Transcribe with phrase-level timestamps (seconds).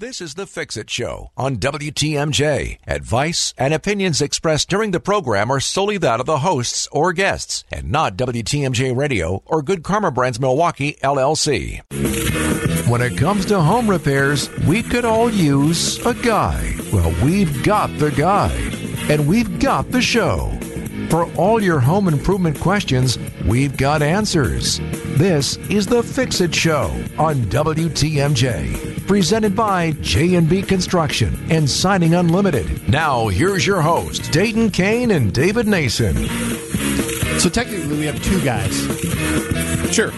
[0.00, 2.78] This is the Fix It Show on WTMJ.
[2.84, 7.62] Advice and opinions expressed during the program are solely that of the hosts or guests
[7.70, 11.80] and not WTMJ Radio or Good Karma Brands Milwaukee LLC.
[12.88, 16.74] When it comes to home repairs, we could all use a guy.
[16.92, 18.50] Well, we've got the guy,
[19.08, 20.50] and we've got the show.
[21.08, 23.16] For all your home improvement questions,
[23.46, 24.80] we've got answers.
[25.16, 26.86] This is the Fix It Show
[27.16, 32.88] on WTMJ, presented by J&B Construction and Siding Unlimited.
[32.88, 36.14] Now, here's your host, Dayton Kane and David Nason.
[37.38, 38.74] So technically, we have two guys.
[39.94, 40.10] Sure.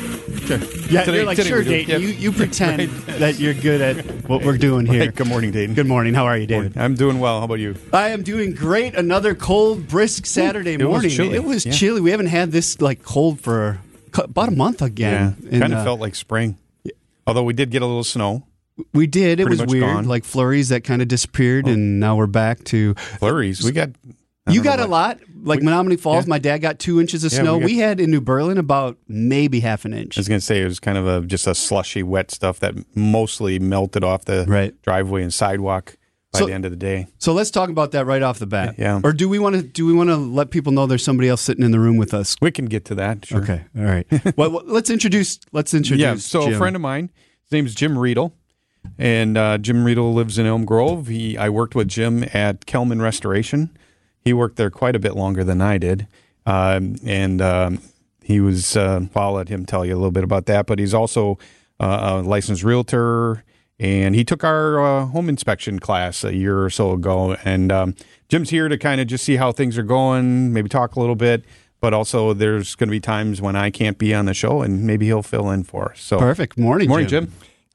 [0.46, 0.58] Sure.
[0.88, 1.64] Yeah, Today- you're like, sure.
[1.64, 1.90] Dayton.
[1.90, 2.00] Yep.
[2.02, 5.00] You, you pretend that you're good at what we're doing here.
[5.00, 5.14] Right.
[5.14, 5.74] Good morning, Dayton.
[5.74, 6.14] Good morning.
[6.14, 6.76] How are you, David?
[6.78, 7.40] I'm doing well.
[7.40, 7.74] How about you?
[7.92, 8.94] I am doing great.
[8.94, 11.10] Another cold, brisk Saturday it was morning.
[11.10, 11.34] chilly.
[11.36, 11.72] It was Yeah.
[11.72, 12.00] chilly.
[12.00, 13.80] We haven't had this like cold for
[14.16, 15.36] about a month again.
[15.42, 15.48] Yeah.
[15.50, 16.56] And, kind of uh, felt like spring.
[17.26, 18.44] Although we did get a little snow.
[18.92, 19.40] We did.
[19.40, 20.04] It was weird, gone.
[20.04, 20.08] Oh.
[20.08, 21.72] like flurries that kind of disappeared, oh.
[21.72, 22.94] and now we're back to.
[22.94, 23.62] Flurries.
[23.64, 23.90] We got.
[24.48, 26.24] You got a lot, like Menomonee Falls.
[26.24, 26.28] yeah.
[26.30, 27.58] My dad got two inches of Yeah, snow.
[27.58, 30.16] we We, had in New Berlin about maybe half an inch.
[30.16, 32.60] I was going to say it was kind of a just a slushy, wet stuff
[32.60, 34.80] that mostly melted off the Right.
[34.82, 35.96] driveway and sidewalk
[36.32, 37.08] by So- the end of the day.
[37.18, 38.76] So let's talk about that right off the bat.
[38.78, 39.00] Yeah.
[39.02, 39.62] Or do we want to?
[39.62, 42.14] Do we want to let people know there's somebody else sitting in the room with
[42.14, 42.36] us?
[42.40, 43.26] We can get to that.
[43.26, 43.42] Sure.
[43.42, 43.64] Okay.
[43.76, 44.06] All right.
[44.36, 45.40] well, well, let's introduce.
[45.50, 46.00] Let's introduce.
[46.02, 46.14] Yeah.
[46.16, 46.54] So Jim.
[46.54, 47.10] a friend of mine,
[47.46, 48.32] his name is Jim Riedel,
[48.98, 51.08] and uh, Jim Riedel lives in Elm Grove.
[51.08, 53.76] He I worked with Jim at Kelman Restoration.
[54.20, 56.06] He worked there quite a bit longer than I did,
[56.46, 57.80] um, and um,
[58.22, 58.76] he was.
[58.76, 60.66] Uh, well, I'll let him tell you a little bit about that.
[60.66, 61.38] But he's also
[61.78, 63.44] uh, a licensed realtor,
[63.78, 67.36] and he took our uh, home inspection class a year or so ago.
[67.44, 67.94] And um,
[68.28, 71.16] Jim's here to kind of just see how things are going, maybe talk a little
[71.16, 71.44] bit.
[71.80, 74.84] But also, there's going to be times when I can't be on the show, and
[74.84, 76.00] maybe he'll fill in for us.
[76.00, 76.58] So, Perfect.
[76.58, 76.88] Morning.
[76.88, 77.32] morning, Jim.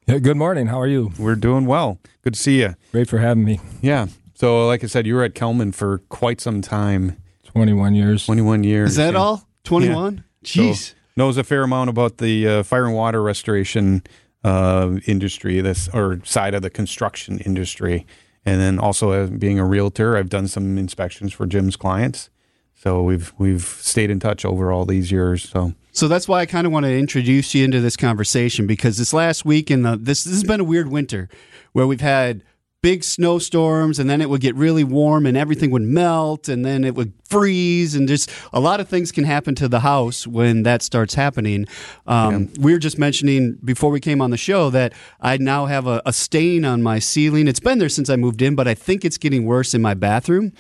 [0.07, 0.67] Yeah, good morning.
[0.67, 1.11] How are you?
[1.19, 1.99] We're doing well.
[2.23, 2.75] Good to see you.
[2.91, 3.59] Great for having me.
[3.81, 4.07] Yeah.
[4.33, 8.25] So, like I said, you were at Kelman for quite some time 21 years.
[8.25, 8.91] 21 years.
[8.91, 9.19] Is that yeah.
[9.19, 9.47] all?
[9.63, 10.23] Twenty one.
[10.43, 10.95] So, Jeez.
[11.15, 14.01] knows a fair amount about the uh, fire and water restoration
[14.43, 18.07] uh, industry, this or side of the construction industry,
[18.43, 22.31] and then also as being a realtor, I've done some inspections for Jim's clients.
[22.73, 25.47] So we've we've stayed in touch over all these years.
[25.47, 28.97] So So that's why I kind of want to introduce you into this conversation because
[28.97, 31.29] this last week and the, this this has been a weird winter
[31.73, 32.43] where we've had
[32.81, 36.83] big snowstorms and then it would get really warm and everything would melt and then
[36.83, 40.63] it would freeze and just a lot of things can happen to the house when
[40.63, 41.67] that starts happening.
[42.07, 45.85] Um, We were just mentioning before we came on the show that I now have
[45.85, 47.47] a, a stain on my ceiling.
[47.47, 49.93] It's been there since I moved in, but I think it's getting worse in my
[49.93, 50.51] bathroom.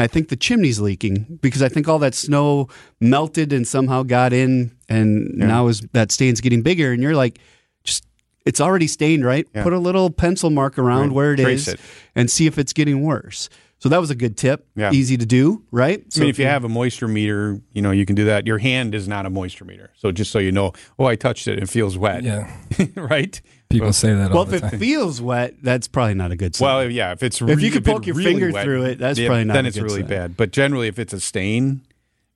[0.00, 2.68] And I think the chimney's leaking because I think all that snow
[3.02, 6.90] melted and somehow got in, and now is that stain's getting bigger.
[6.92, 7.38] And you're like,
[7.84, 8.06] just
[8.46, 9.46] it's already stained, right?
[9.54, 9.62] Yeah.
[9.62, 11.12] Put a little pencil mark around Right.
[11.12, 11.80] where it is, Trace it.
[12.14, 13.50] and see if it's getting worse.
[13.78, 14.66] So that was a good tip.
[14.74, 14.90] Yeah.
[14.90, 16.02] Easy to do, right?
[16.16, 18.46] I mean, if you have a moisture meter, you know you can do that.
[18.46, 21.46] Your hand is not a moisture meter, so just so you know, oh, I touched
[21.46, 22.22] it, it feels wet.
[22.24, 22.50] Yeah.
[22.96, 23.38] right.
[23.70, 24.78] People say that well, all if the it time.
[24.80, 26.66] feels wet, that's probably not a good sign.
[26.66, 29.18] Well, yeah, if it's If you could poke your really finger wet, through it, that's
[29.18, 29.58] yeah, probably not good.
[29.58, 30.08] then a it's good really sign.
[30.08, 30.36] bad.
[30.36, 31.82] But generally, if it's a stain,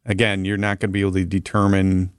[0.07, 2.13] again, you're not going to be able to determine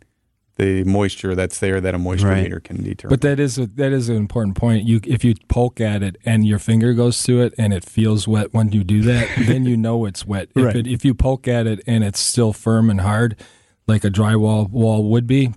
[0.57, 2.43] the moisture that's there that a moisture Right.
[2.43, 3.11] meter can determine.
[3.13, 4.85] But that is a, that is an important point.
[4.85, 8.25] You if you poke at it and your finger goes through it and it feels
[8.27, 10.49] wet when you do that, then you know it's wet.
[10.55, 10.75] If Right.
[10.75, 13.37] it, if you poke at it and it's still firm and hard,
[13.87, 15.53] like a drywall wall would be,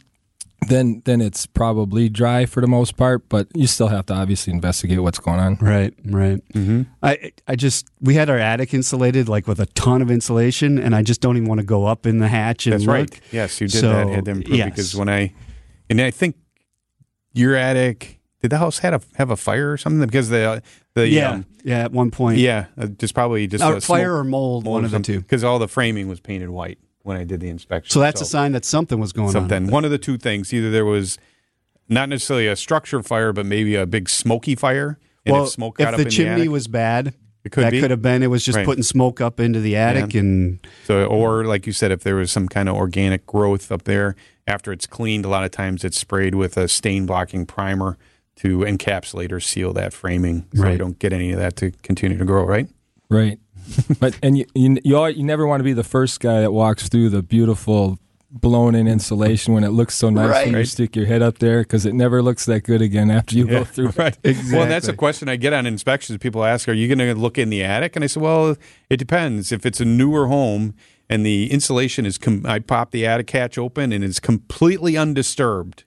[0.68, 3.28] then then it's probably dry for the most part.
[3.28, 5.56] But you still have to obviously investigate what's going on.
[5.60, 6.42] Right, right.
[6.52, 6.82] Mm-hmm.
[7.02, 10.94] I I just we had our attic insulated like with a ton of insulation, and
[10.96, 12.94] I just don't even want to go up in the hatch and that's look.
[12.94, 13.20] right.
[13.30, 14.08] Yes, you did So, that.
[14.08, 14.70] Had to improve yes.
[14.70, 15.32] because when I
[15.88, 16.36] and I think
[17.32, 20.62] your attic did the house had a have a fire or something because the
[20.94, 21.84] the Yeah, um, yeah.
[21.84, 24.90] At one point, yeah uh, just probably just Or a fire or mold, one of
[24.90, 25.20] the two.
[25.20, 27.90] because all the framing was painted white when I did the inspection.
[27.90, 29.64] So that's a sign that something was going something.
[29.66, 29.70] on.
[29.70, 30.52] One of the two things.
[30.52, 31.18] Either there was
[31.88, 34.98] not necessarily a structure fire, but maybe a big smoky fire.
[35.24, 37.14] And Well, if smoke got if up the in chimney the attic, was bad,
[37.44, 37.80] It could that be.
[37.80, 38.22] could have been.
[38.22, 38.66] It was just Right.
[38.66, 42.30] putting smoke up into the attic, and so, or like you said, if there was
[42.30, 45.98] some kind of organic growth up there after it's cleaned, a lot of times it's
[45.98, 47.96] sprayed with a stain blocking primer
[48.36, 50.72] to encapsulate or seal that framing, so Right.
[50.72, 52.44] you don't get any of that to continue to grow.
[52.44, 52.68] Right?
[53.10, 53.38] Right.
[54.00, 56.52] but and you you you, all, you never want to be the first guy that
[56.52, 57.98] walks through the beautiful
[58.30, 61.60] blown in insulation when it looks so nice when you stick your head up there
[61.62, 63.88] because it never looks that good again after you go through.
[63.96, 64.18] right.
[64.24, 64.58] Exactly.
[64.58, 66.18] Well, that's a question I get on inspections.
[66.18, 68.56] People ask, "Are you going to look in the attic?" And I say, "Well,
[68.90, 69.50] it depends.
[69.50, 70.74] If it's a newer home
[71.08, 75.84] and the insulation is, com- I pop the attic hatch open and it's completely undisturbed.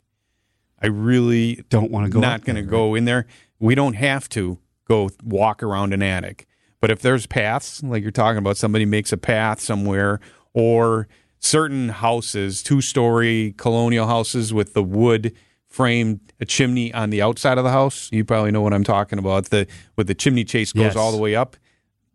[0.81, 2.19] I really don't want to go.
[2.19, 3.27] not going to go in there.
[3.60, 4.57] We don't have to
[4.88, 6.48] go walk around an attic.
[6.81, 10.19] But if there's paths, like you're talking about, somebody makes a path somewhere,
[10.54, 11.07] or
[11.39, 15.33] certain houses, two story colonial houses with the wood
[15.68, 18.10] framed a chimney on the outside of the house.
[18.12, 19.45] You probably know what I'm talking about.
[19.51, 20.95] The with the chimney chase goes Yes.
[20.98, 21.56] all the way up.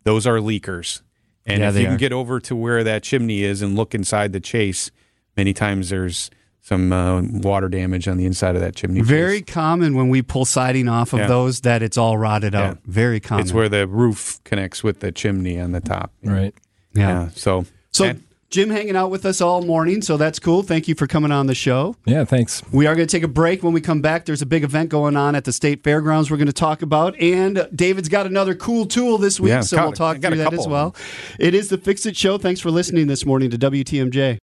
[0.04, 1.00] Those are leakers.
[1.46, 4.32] And Yeah, if you can get over to where that chimney is and look inside
[4.32, 4.90] the chase,
[5.36, 6.28] many times there's
[6.66, 9.00] some uh, water damage on the inside of that chimney.
[9.00, 9.54] Very chase.
[9.54, 11.26] common when we pull siding off of Yeah.
[11.28, 12.70] those that it's all rotted Yeah.
[12.70, 12.78] out.
[12.86, 13.44] Very common.
[13.44, 16.10] It's where the roof connects with the chimney on the top.
[16.24, 16.52] Right.
[16.92, 17.08] yeah.
[17.08, 17.28] Yeah.
[17.36, 20.62] So So and- Jim hanging out with us all morning, so that's cool.
[20.64, 21.94] Thank you for coming on the show.
[22.04, 22.24] Yeah.
[22.24, 22.62] Thanks.
[22.72, 23.62] We are going to take a break.
[23.62, 26.36] When we come back, there's a big event going on at the state fairgrounds we're
[26.36, 27.16] going to talk about.
[27.20, 30.38] And David's got another cool tool this week, Yeah, so got we'll talk I through
[30.38, 30.94] that as well.
[31.38, 32.38] It is the Fix It Show.
[32.38, 34.38] Thanks for listening this morning to WTMJ.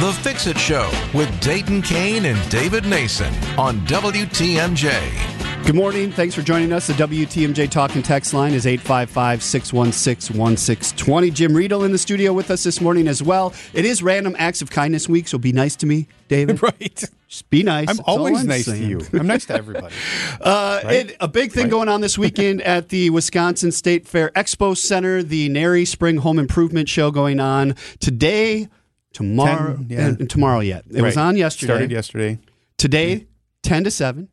[0.00, 5.64] The Fix It Show with Dayton Kane and David Nason on WTMJ.
[5.64, 6.12] Good morning.
[6.12, 6.86] Thanks for joining us.
[6.86, 11.30] The WTMJ Talk and Text line is 855 616 1620.
[11.30, 13.54] Jim Riedel in the studio with us this morning as well.
[13.72, 16.62] It is Random Acts of Kindness Week, so be nice to me, David.
[16.62, 17.04] right.
[17.26, 17.88] Just be nice.
[17.88, 18.82] I'm That's always I'm nice saying.
[18.82, 19.00] to you.
[19.18, 19.94] I'm nice to everybody.
[20.40, 21.10] Uh, Right?
[21.10, 25.22] it- a big thing going on this weekend at the Wisconsin State Fair Expo Center,
[25.22, 28.68] the NARI Spring Home Improvement Show going on today,
[29.16, 30.06] tomorrow, Ten, uh, yeah.
[30.08, 30.84] and, tomorrow yet.
[30.90, 31.72] It was on yesterday.
[31.72, 32.38] Started yesterday.
[32.76, 33.24] Today, mm-hmm.
[33.62, 34.28] 10 to 7.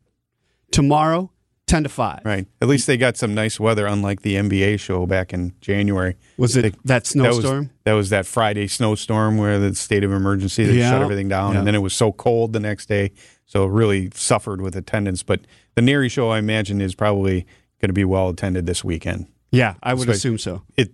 [0.70, 1.30] Tomorrow,
[1.66, 2.20] 10 to 5.
[2.24, 2.46] Right.
[2.60, 6.16] At least they got some nice weather, unlike the MBA show back in January.
[6.36, 7.70] Was it They- that That snowstorm?
[7.84, 10.90] that was that Friday snowstorm where the state of emergency they Yeah.
[10.90, 11.58] shut everything down, Yeah.
[11.60, 13.12] and then it was so cold the next day,
[13.46, 15.22] so it really suffered with attendance.
[15.22, 15.40] But
[15.74, 17.46] the NARI show, I imagine, is probably
[17.80, 19.26] going to be well attended this weekend.
[19.50, 20.62] yeah, I would So- assume so.
[20.76, 20.92] It,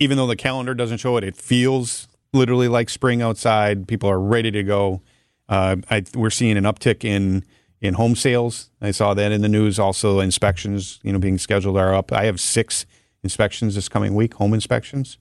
[0.00, 3.88] even though the calendar doesn't show it, it feels literally like spring outside.
[3.88, 5.02] People are ready to go.
[5.48, 7.44] Uh, I, we're seeing an uptick in
[7.80, 8.70] in home sales.
[8.80, 9.78] I saw that in the news.
[9.78, 12.12] Also, inspections, you know, being scheduled are up.
[12.12, 12.86] I have six
[13.22, 15.18] inspections this coming week, home inspections,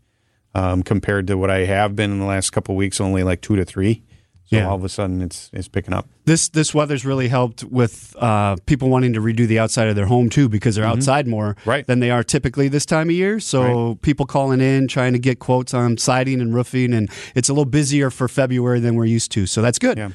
[0.55, 3.55] um, compared to what I have been in the last couple weeks, only like two
[3.55, 4.03] to three.
[4.49, 4.67] So Yeah.
[4.69, 6.07] all of a sudden, it's it's picking up.
[6.25, 10.05] This this weather's really helped with uh, people wanting to redo the outside of their
[10.05, 11.69] home too because they're outside more Mm-hmm.
[11.69, 11.87] Right.
[11.87, 13.39] than they are typically this time of year.
[13.39, 17.53] So people calling in trying to get quotes on siding and roofing, and it's a
[17.53, 19.45] little busier for February than we're used to.
[19.45, 19.97] So that's good.
[19.97, 20.09] Yeah.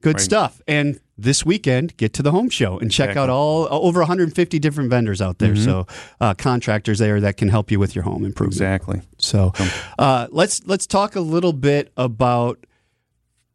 [0.00, 0.20] Good Right.
[0.20, 0.62] stuff.
[0.68, 4.90] And this weekend, get to the home show and check out all over 150 different
[4.90, 5.56] vendors out there.
[5.56, 5.88] So
[6.20, 8.54] uh, contractors there that can help you with your home improvement.
[8.54, 9.00] Exactly.
[9.18, 9.52] So
[9.98, 12.64] uh, let's let's talk a little bit about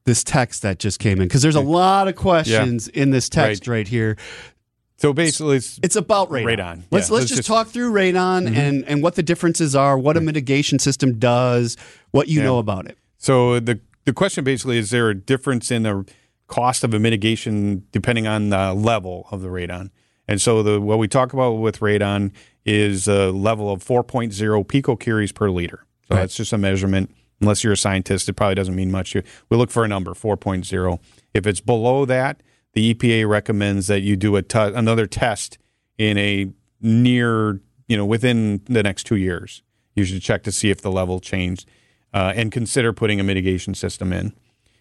[0.06, 3.68] this text that just came in because there's a lot of questions in this text
[3.68, 4.18] right, here.
[4.98, 6.46] So basically, it's, It's about radon.
[6.58, 6.84] Radon.
[6.92, 8.56] Let's Yeah, let's just just- talk through radon mm-hmm.
[8.56, 11.78] and and what the differences are, what a mitigation system does,
[12.12, 12.46] what you Yeah.
[12.46, 12.98] know about it.
[13.18, 16.06] So the the question basically is there a difference in the
[16.48, 19.90] cost of a mitigation depending on the level of the radon?
[20.28, 22.32] And so the what we talk about with radon
[22.66, 24.32] is a level of 4.0
[24.68, 25.86] picocuries per liter.
[26.08, 27.14] So that's just a measurement.
[27.42, 29.12] Unless you're a scientist, it probably doesn't mean much.
[29.12, 31.00] To you- We look for a number 4.0.
[31.34, 32.42] If it's below that,
[32.74, 35.58] the EPA recommends that you do a another test
[35.98, 36.48] in a
[36.82, 39.62] near, you know, within the next two years.
[39.96, 41.68] You should check to see if the level changed
[42.14, 44.34] uh, and consider putting a mitigation system in.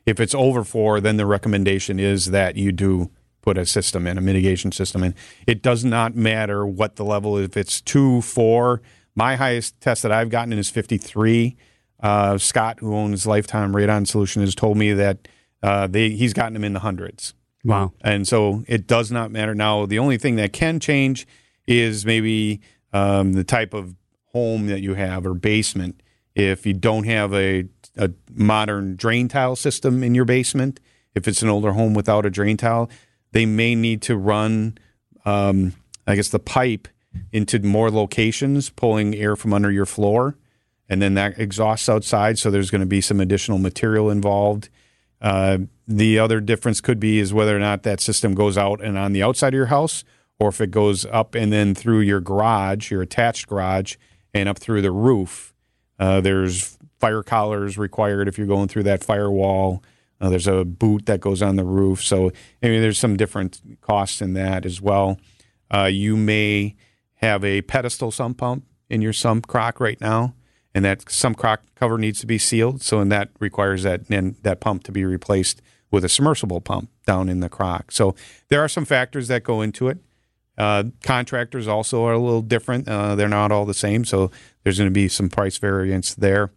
[0.07, 3.11] If it's over four, then the recommendation is that you do
[3.43, 5.15] put a system in, a mitigation system in.
[5.47, 7.37] It does not matter what the level.
[7.37, 8.81] If it's two, four,
[9.15, 11.57] my highest test that I've gotten is 53.
[12.03, 15.29] Uh, Scott, who owns Lifetime Radon Solution, has told me that
[15.63, 17.35] uh, they, he's gotten them in the hundreds.
[17.65, 17.93] Wow.
[18.01, 19.55] And so it does not matter.
[19.55, 21.27] Now, the only thing that can change
[21.67, 22.61] is maybe
[22.93, 23.95] um, the type of
[24.33, 26.03] home that you have or basement.
[26.35, 27.67] If you don't have a,
[27.97, 30.81] a modern drain tile system in your basement,
[31.15, 32.91] if it's an older home without a drain tile,
[33.33, 34.79] they may need to run,
[35.25, 35.75] um,
[36.07, 36.89] I guess, the pipe
[37.31, 40.37] into more locations, pulling air from under your floor.
[40.93, 42.39] And then that exhausts outside.
[42.39, 44.69] So there's going to be some additional material involved.
[45.23, 48.99] Uh, the other difference could be is whether or not that system goes out and
[48.99, 50.05] on the outside of your house,
[50.39, 53.97] or if it goes up and then through your garage, your attached garage,
[54.35, 55.55] and up through the roof.
[55.99, 59.83] Uh, there's fire collars required if you're going through that firewall.
[60.21, 62.05] Uh, there's a boot that goes on the roof.
[62.05, 62.33] So
[62.63, 65.19] I mean, there's some different costs in that as well.
[65.73, 66.77] Uh, you may
[67.15, 70.35] have a pedestal sump pump in your sump crock right now,
[70.75, 72.83] and that sump crock cover needs to be sealed.
[72.83, 76.91] So, and that requires that and that pump to be replaced with a submersible pump
[77.07, 77.93] down in the crock.
[77.93, 78.15] So,
[78.49, 79.99] there are some factors that go into it.
[80.59, 82.89] Uh, contractors also are a little different.
[82.89, 84.31] Uh, they're not all the same, so
[84.63, 86.53] there's going to be some price variance there.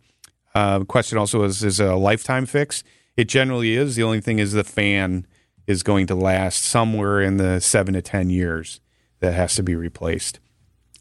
[0.53, 2.84] Uh, question also is: is a lifetime fix?
[3.17, 3.95] It generally is.
[3.95, 5.25] The only thing is the fan
[5.65, 8.81] is going to last somewhere in the seven to ten years
[9.19, 10.39] that has to be replaced.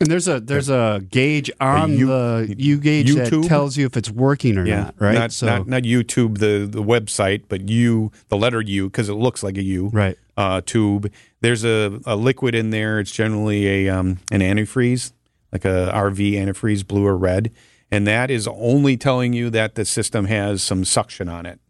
[0.04, 3.42] And there's a there's a gauge on U- the U gauge YouTube?
[3.42, 5.14] that tells you if it's working or not, right?
[5.14, 9.42] Not, not, not YouTube, the, the website, but U, the letter U, because it looks
[9.42, 9.88] like a U.
[9.88, 10.18] Right.
[10.36, 11.10] Uh, tube.
[11.40, 13.00] There's a, a liquid in there.
[13.00, 15.12] It's generally a um, an antifreeze,
[15.52, 17.50] like a RV antifreeze, blue or red,
[17.90, 21.60] and that is only telling you that the system has some suction on it.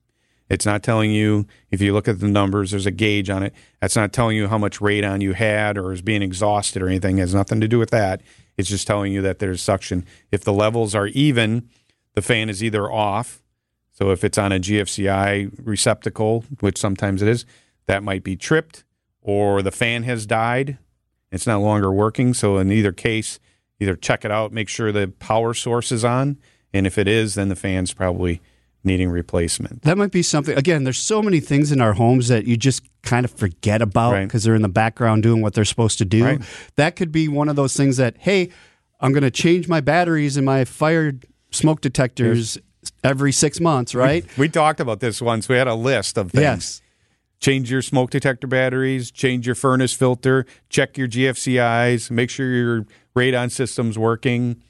[0.49, 2.71] It's not telling you if you look at the numbers.
[2.71, 3.55] There's a gauge on it.
[3.81, 7.19] That's not telling you how much radon you had or is being exhausted or anything.
[7.19, 8.21] It has nothing to do with that.
[8.57, 10.05] It's just telling you that there's suction.
[10.31, 11.69] If the levels are even,
[12.15, 13.43] the fan is either off.
[13.93, 17.47] So if it's on a GFCI receptacle, which sometimes it is,
[17.87, 18.85] that might be tripped,
[19.23, 20.79] or the fan has died.
[21.31, 22.35] It's no longer working.
[22.35, 23.41] So in either case,
[23.81, 26.39] either check it out, make sure the power source is on,
[26.73, 28.41] and if it is, then the fan's probably
[28.85, 29.83] needing replacement.
[29.83, 30.57] That might be something.
[30.57, 34.13] Again, there's so many things in our homes that you just kind of forget about
[34.13, 34.25] Right.
[34.27, 36.25] because they're in the background doing what they're supposed to do.
[36.25, 36.41] Right.
[36.77, 38.51] That could be one of those things that, hey,
[39.01, 41.13] I'm going to change my batteries in my fire
[41.51, 42.59] smoke detectors
[43.03, 44.25] every six months, right?
[44.37, 45.49] We talked about this once.
[45.49, 46.43] We had a list of things.
[46.43, 46.81] Yes.
[47.41, 52.87] Change your smoke detector batteries, change your furnace filter, check your GFCIs, make sure your
[53.17, 54.63] radon system's working.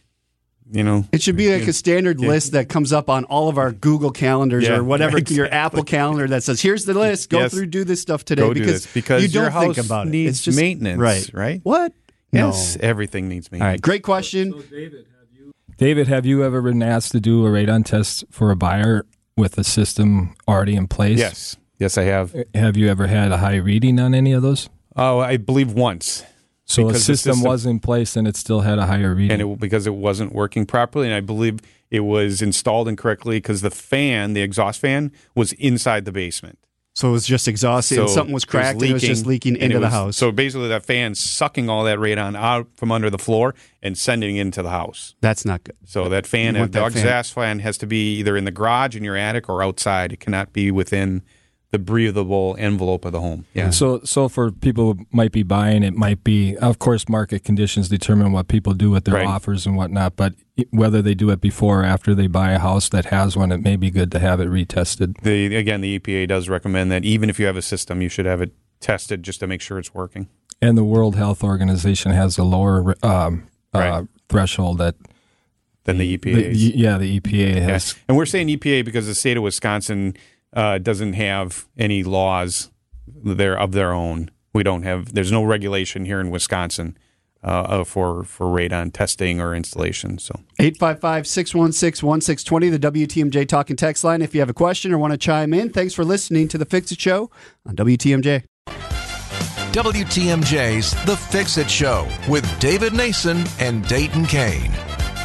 [0.71, 3.59] You know, It should be like a standard list that comes up on all of
[3.59, 5.53] our Google calendars Yeah, or whatever right, your.
[5.53, 7.29] Apple calendar that says, "Here's the list.
[7.29, 7.53] Go Yes.
[7.53, 9.85] through, do this stuff today." Go do because this, because you don't your think house
[9.87, 10.11] about it.
[10.11, 11.31] needs It's just maintenance, right?
[11.35, 11.61] right?
[11.65, 11.93] What?
[12.33, 12.89] yes, No.
[12.89, 13.73] everything needs maintenance.
[13.73, 14.53] right, great question.
[14.71, 15.05] David.
[15.21, 18.57] Have you, David, have you ever been asked to do a radon test for a
[18.57, 19.05] buyer
[19.37, 21.19] with a system already in place?
[21.19, 22.35] Yes, yes, I have.
[22.55, 24.71] Have you ever had a high reading on any of those?
[24.97, 26.25] Oh, I believe once.
[26.67, 29.15] So a Because the system, system- was in place and it still had a higher
[29.15, 29.41] reading.
[29.41, 31.07] and it, because it wasn't working properly.
[31.07, 36.05] And I believe it was installed incorrectly because the fan, the exhaust fan, was inside
[36.07, 36.59] the basement.
[36.97, 37.99] So it was just exhausted.
[37.99, 38.81] and something was it cracked.
[38.81, 40.17] and it was just leaking into it the was- house.
[40.17, 44.37] So basically, that fan sucking all that radon out from under the floor and sending
[44.37, 45.17] it into the house.
[45.21, 45.75] That's not good.
[45.85, 48.53] So that fan, You the that fan- exhaust fan has to be either in the
[48.53, 50.13] garage, in your attic, or outside.
[50.13, 51.23] It cannot be within
[51.75, 53.47] the breathable envelope of the home.
[53.53, 53.71] Yeah.
[53.71, 57.89] So, so for people who might be buying, it might be, of course, market conditions
[57.89, 59.27] determine what people do with their Right.
[59.27, 60.15] offers and whatnot.
[60.15, 60.35] But
[60.71, 63.61] whether they do it before or after they buy a house that has one, it
[63.61, 65.21] may be good to have it retested.
[65.23, 68.27] The again, the EPA does recommend that even if you have a system, you should
[68.27, 70.29] have it tested just to make sure it's working.
[70.63, 74.95] And the World Health Organization has a lower um, uh, threshold that,
[75.85, 76.53] Than the EPA.
[76.55, 77.69] yeah, the EPA has.
[77.69, 77.95] Yes.
[78.07, 80.15] And we're saying EPA because the state of Wisconsin
[80.55, 82.71] uh, doesn't have any laws
[83.07, 84.31] there of their own.
[84.53, 85.15] We don't have.
[85.15, 86.97] There's no regulation here in Wisconsin
[87.43, 90.19] uh, uh, for for radon testing or installation.
[90.19, 94.23] So 855 616 1620, the WTMJ talking text line.
[94.23, 96.65] If you have a question or want to chime in, thanks for listening to The
[96.65, 97.31] Fix It Show
[97.67, 98.45] on WTMJ.
[99.75, 104.73] WTMJ's The Fix It Show with David Nason and Dayton Kane.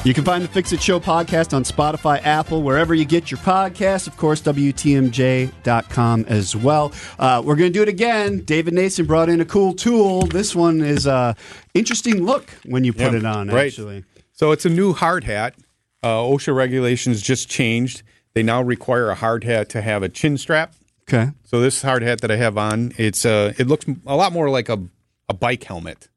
[0.06, 3.38] You can find the Fix It Show podcast on Spotify, Apple, wherever you get your
[3.40, 4.08] podcasts.
[4.08, 6.94] Of course, WTMJ.com as well.
[7.20, 8.40] Uh, we're going to do it again.
[8.46, 10.22] David Nason brought in a cool tool.
[10.22, 11.36] This one is a
[11.74, 13.68] interesting look when you put Yeah, it on, right.
[13.68, 14.06] actually.
[14.32, 15.56] So it's a new hard hat.
[16.02, 18.02] Uh, OSHA regulations just changed.
[18.34, 20.76] They now require a hard hat to have a chin strap.
[21.10, 21.32] Okay.
[21.44, 24.50] So this hard hat that I have on, it's uh, it looks a lot more
[24.50, 24.82] like a,
[25.28, 26.08] a bike helmet.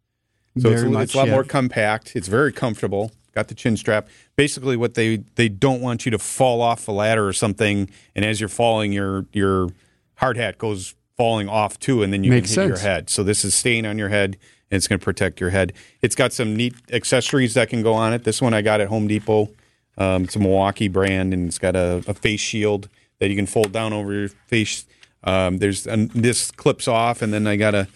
[0.57, 1.33] So it's, much, it's a lot yeah.
[1.35, 2.15] more compact.
[2.15, 3.11] It's very comfortable.
[3.35, 4.09] Got the chin strap.
[4.37, 8.25] Basically, what they they don't want you to fall off a ladder or something, and
[8.25, 9.71] as you're falling, your your
[10.17, 12.83] hard hat goes falling off too, and then you Makes can hit sense.
[12.83, 13.11] your head.
[13.11, 14.37] So this is staying on your head,
[14.71, 15.73] and it's going to protect your head.
[16.03, 18.25] It's got some neat accessories that can go on it.
[18.25, 19.51] This one I got at Home Depot.
[19.99, 23.47] Um, it's a Milwaukee brand, and it's got a, a face shield that you can
[23.47, 24.87] fold down over your face.
[25.25, 27.89] Um, there's and this clips off, and then I got a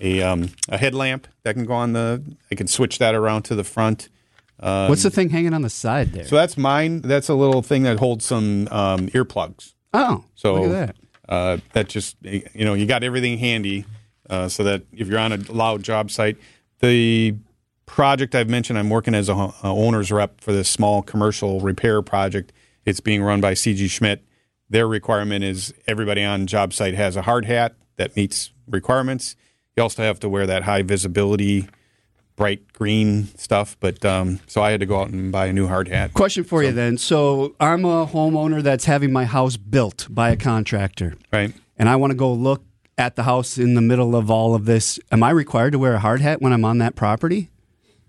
[0.00, 2.22] a, um, a headlamp that can go on the.
[2.50, 4.08] I can switch that around to the front.
[4.62, 6.24] What's the thing hanging on the side there?
[6.24, 7.00] So that's mine.
[7.02, 9.74] That's a little thing that holds some um, earplugs.
[9.92, 10.96] oh, So look at that.
[11.28, 13.84] Uh, that just you know you got everything handy,
[14.28, 16.36] uh, so that if you're on a loud job site,
[16.80, 17.34] the
[17.86, 22.02] project I've mentioned, I'm working as a, a owner's rep for this small commercial repair
[22.02, 22.52] project.
[22.84, 24.24] It's being run by CG Schmidt.
[24.68, 29.36] Their requirement is everybody on job site has a hard hat that meets requirements.
[29.76, 31.68] You also have to wear that high visibility,
[32.36, 33.76] bright green stuff.
[33.80, 36.14] But um, so I had to go out and buy a new hard hat.
[36.14, 36.98] Question for you then.
[36.98, 41.52] So I'm a homeowner that's having my house built by a contractor, Right.
[41.78, 42.64] and I want to go look
[42.98, 44.98] at the house in the middle of all of this.
[45.10, 47.50] Am I required to wear a hard hat when I'm on that property?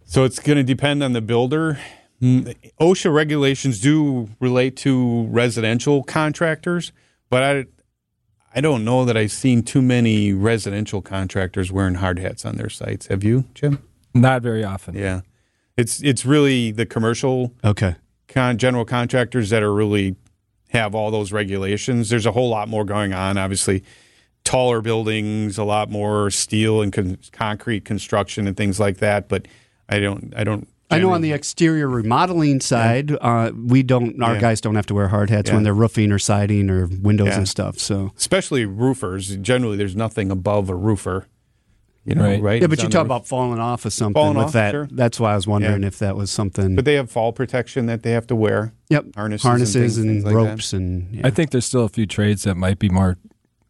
[0.06, 1.80] So it's going to depend on the builder.
[2.22, 6.92] Mm, OSHA regulations do relate to residential contractors,
[7.30, 7.66] but I
[8.56, 12.70] I don't know that I've seen too many residential contractors wearing hard hats on their
[12.70, 13.08] sites.
[13.08, 13.82] Have you, Jim?
[14.14, 14.96] Not very often.
[14.96, 15.22] Yeah,
[15.78, 17.96] it's it's really the commercial Okay.
[18.28, 20.16] con- general contractors that are really
[20.70, 22.10] have all those regulations.
[22.10, 23.38] There's a whole lot more going on.
[23.38, 23.84] Obviously,
[24.44, 29.30] taller buildings, a lot more steel and con- concrete construction and things like that.
[29.30, 29.48] But
[29.90, 30.34] I don't.
[30.36, 30.68] I don't.
[30.92, 34.22] I know on the exterior remodeling side, uh, we don't.
[34.22, 34.42] Our Yeah.
[34.42, 35.56] guys don't have to wear hard hats Yeah.
[35.56, 37.38] when they're roofing or siding or windows Yeah.
[37.38, 37.80] and stuff.
[37.80, 39.36] So especially roofers.
[39.38, 41.26] Generally, there's nothing above a roofer.
[42.06, 42.42] You know, right?
[42.42, 42.62] Right.
[42.62, 44.72] yeah, but you talk about falling off of something Falling with off, that.
[44.72, 44.90] sure.
[44.92, 45.88] That's why I was wondering Yeah.
[45.88, 46.76] if that was something.
[46.76, 48.74] But they have fall protection that they have to wear.
[48.90, 50.40] yep, harnesses and things- and, things like that.
[50.50, 51.26] ropes and yeah.
[51.28, 53.18] I think there's still a few trades that might be more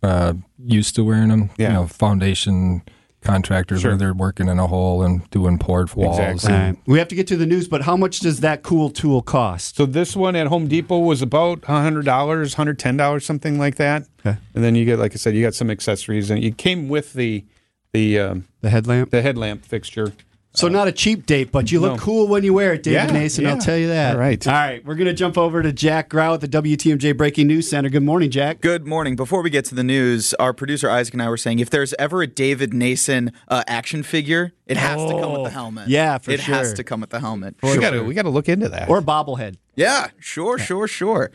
[0.02, 0.34] uh,
[0.66, 1.52] used to wearing them.
[1.58, 1.68] Yeah.
[1.68, 2.82] You know, foundation
[3.22, 3.92] contractors Sure.
[3.92, 6.20] where they're working in a hole and doing poured walls.
[6.20, 6.54] Exactly.
[6.54, 6.78] All right.
[6.88, 9.78] We have to get to the news, but how much does that cool tool cost?
[9.78, 13.75] So this one at Home Depot was about hundred dollars, hundred ten dollars, something like
[13.75, 14.04] that.
[14.25, 14.38] Okay.
[14.56, 17.13] And then you get, like I said, you got some accessories, and it came with
[17.13, 17.46] the
[17.94, 19.12] the um, The headlamp.
[19.12, 20.12] the headlamp fixture.
[20.56, 21.98] So not a cheap date, but you look no.
[21.98, 23.48] cool when you wear it, David Yeah, Nason.
[23.48, 24.14] I'll tell you that.
[24.14, 24.48] All right.
[24.48, 24.86] All right.
[24.86, 27.90] We're gonna jump over to Jack Grau at the WTMJ Breaking News Center.
[27.90, 28.62] Good morning, Jack.
[28.62, 29.16] Good morning.
[29.16, 31.96] Before we get to the news, our producer Isaac and I were saying if there's
[31.98, 35.88] ever a David Nason uh, action figure, it has to come with the helmet.
[35.88, 36.34] yeah, for sure.
[36.36, 37.56] it has to come with the helmet.
[37.64, 38.90] We got to we got to look into that.
[38.90, 39.56] Or bobblehead.
[39.76, 41.32] Yeah, sure, sure, sure.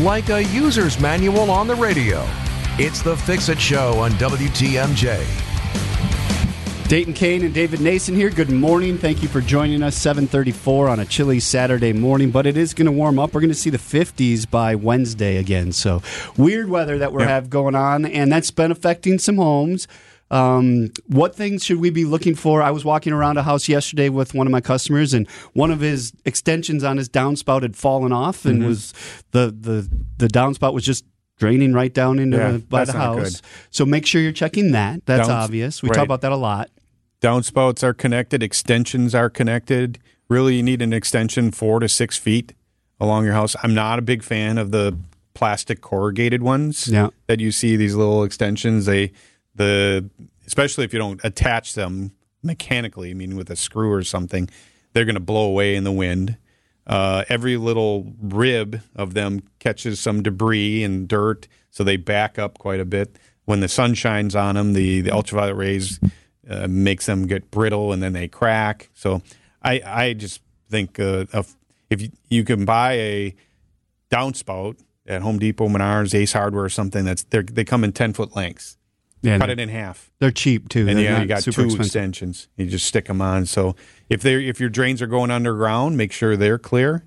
[0.00, 2.28] Like a user's manual on the radio.
[2.80, 5.24] It's the Fix It Show on WTMJ.
[6.88, 8.30] Dayton Kane and David Nason here.
[8.30, 8.96] Good morning.
[8.96, 9.94] Thank you for joining us.
[9.96, 13.34] 734 on a chilly Saturday morning, but it is going to warm up.
[13.34, 15.72] We're going to see the 50s by Wednesday again.
[15.72, 16.02] So
[16.38, 17.28] weird weather that we Yeah.
[17.28, 19.86] have going on, and that's been affecting some homes.
[20.30, 22.62] Um, what things should we be looking for?
[22.62, 25.80] I was walking around a house yesterday with one of my customers, and one of
[25.80, 28.68] his extensions on his downspout had fallen off, and Mm-hmm.
[28.68, 28.94] was
[29.32, 31.04] the the the downspout was just
[31.38, 33.40] draining right down into Yeah, the, by the house.
[33.70, 35.06] So make sure you're checking that.
[35.06, 35.82] That's Downs- obvious.
[35.82, 36.70] We talk about that a lot.
[37.20, 39.98] Downspouts are connected, extensions are connected.
[40.28, 42.52] Really, you need an extension four to six feet
[43.00, 43.56] along your house.
[43.62, 44.96] I'm not a big fan of the
[45.34, 47.08] plastic corrugated ones Yeah.
[47.26, 47.76] that you see.
[47.76, 49.12] These little extensions, they
[49.54, 50.08] the
[50.46, 52.12] especially if you don't attach them
[52.42, 54.48] mechanically, I mean with a screw or something,
[54.92, 56.36] they're going to blow away in the wind.
[56.88, 62.58] Uh, every little rib of them catches some debris and dirt, so they back up
[62.58, 63.16] quite a bit.
[63.44, 66.00] When the sun shines on them, the, the ultraviolet rays
[66.48, 68.88] uh, makes them get brittle and then they crack.
[68.94, 69.22] So
[69.62, 71.26] I I just think uh,
[71.90, 73.34] if you, you can buy a
[74.10, 78.12] downspout at Home Depot, Menards, Ace Hardware, or something that's they they come in ten
[78.12, 78.76] foot lengths.
[79.20, 80.86] Yeah, Cut it in half, they're cheap too.
[80.88, 81.80] and They're you, you got two expensive.
[81.80, 82.46] extensions.
[82.56, 83.46] You just stick them on.
[83.46, 83.74] So
[84.08, 87.04] if they if your drains are going underground, make sure they're clear.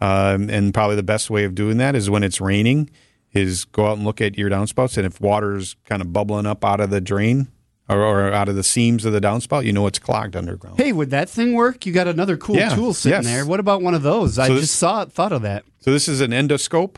[0.00, 2.90] Um, and probably the best way of doing that is when it's raining,
[3.32, 6.64] is go out and look at your downspouts, and if water's kind of bubbling up
[6.64, 7.48] out of the drain
[7.88, 10.78] or, or out of the seams of the downspout, you know it's clogged underground.
[10.78, 11.86] Hey, would that thing work?
[11.86, 13.24] You got another cool Yeah, tool sitting yes.
[13.24, 13.46] there.
[13.46, 14.38] What about one of those?
[14.38, 15.64] I So just this- saw thought of that.
[15.80, 16.96] So this is an endoscope.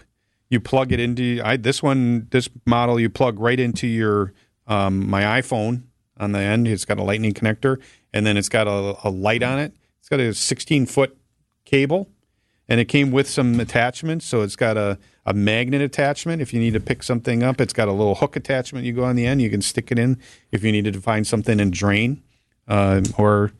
[0.49, 2.29] You plug it into I, this one.
[2.31, 4.33] This model you plug right into your
[4.69, 5.83] um, my iPhone
[6.19, 6.67] on the end.
[6.69, 7.81] It's got a lightning connector,
[8.13, 9.73] and then it's got a, a light on it.
[10.01, 11.17] It's got a 16 foot
[11.65, 12.09] cable,
[12.69, 14.25] and it came with some attachments.
[14.27, 17.61] So it's got a, a magnet attachment if you need to pick something up.
[17.61, 19.43] It's got a little hook attachment you go on the end.
[19.43, 20.19] You can stick it in
[20.53, 22.23] if you needed to find something and drain,
[22.69, 23.53] uh, or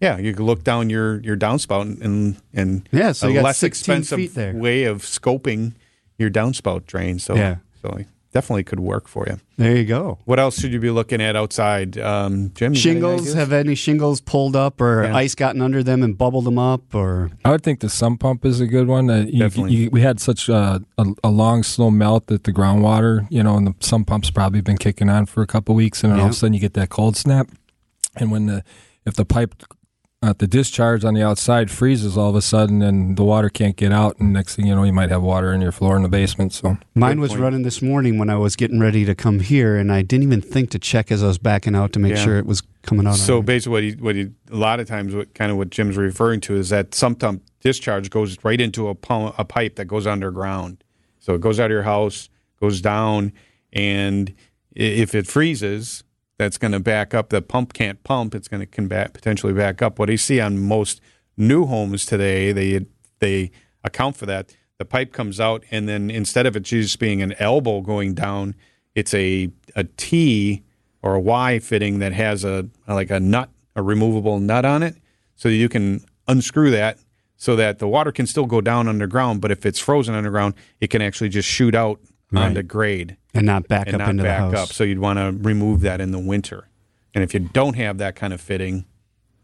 [0.00, 4.36] yeah, you can look down your your downspout and and, Yeah, so a less expensive
[4.36, 5.72] way of scoping
[6.18, 7.18] your downspout drain.
[7.18, 7.56] So Yeah.
[7.82, 7.98] so
[8.36, 9.38] definitely could work for you.
[9.56, 10.18] There you go.
[10.26, 12.74] What else should you be looking at outside, um, Jim?
[12.74, 15.16] you got any Shingles have any shingles pulled up or Yeah.
[15.16, 18.44] ice gotten under them and bubbled them up or I would think the sump pump
[18.44, 19.08] is a good one.
[19.08, 19.74] Uh, you, Definitely.
[19.74, 23.56] you- we had such a, a, a long, slow melt that the groundwater, you know,
[23.56, 26.26] and the sump pump's probably been kicking on for a couple weeks, and then all
[26.26, 27.48] of a sudden you get that cold snap.
[28.16, 28.62] And when the
[29.06, 29.54] if the pipe
[30.26, 33.76] at the discharge on the outside freezes all of a sudden, and the water can't
[33.76, 36.02] get out, and next thing you know, you might have water in your floor in
[36.02, 36.52] the basement.
[36.52, 37.42] So mine was point.
[37.42, 40.40] running this morning when I was getting ready to come here and I didn't even
[40.40, 42.24] think to check as I was backing out to make Yeah.
[42.24, 43.16] sure it was coming out.
[43.16, 43.46] So all right.
[43.46, 46.40] basically, what he, what he, a lot of times, what kind of what Jim's referring
[46.42, 50.06] to is that sump pump discharge goes right into a pump, a pipe that goes
[50.06, 50.82] underground.
[51.18, 52.28] So it goes out of your house,
[52.60, 53.32] goes down,
[53.72, 54.32] and
[54.72, 56.04] if it freezes,
[56.38, 57.30] that's going to back up.
[57.30, 59.98] The pump can't pump; it's going to back, potentially back up.
[59.98, 61.00] What you see on most
[61.36, 62.86] new homes today, they
[63.18, 63.50] they
[63.84, 64.54] account for that.
[64.78, 68.54] The pipe comes out, and then instead of it just being an elbow going down,
[68.94, 70.62] it's a a T
[71.02, 74.96] or a Y fitting that has a like a nut, a removable nut on it,
[75.34, 76.98] so you can unscrew that
[77.36, 79.40] so that the water can still go down underground.
[79.40, 82.00] But if it's frozen underground, it can actually just shoot out
[82.38, 84.70] onto grade and not back and up not into back the house.
[84.70, 84.74] up.
[84.74, 86.68] So you'd want to remove that in the winter.
[87.14, 88.84] And if you don't have that kind of fitting,